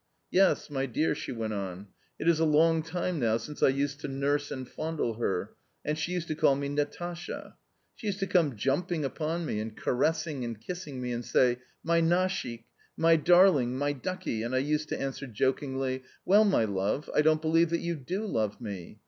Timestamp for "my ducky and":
13.77-14.55